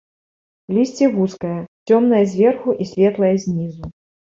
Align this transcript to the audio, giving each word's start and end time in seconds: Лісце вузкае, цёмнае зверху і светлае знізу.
Лісце 0.77 1.11
вузкае, 1.19 1.61
цёмнае 1.87 2.25
зверху 2.35 2.69
і 2.83 2.93
светлае 2.97 3.35
знізу. 3.49 3.97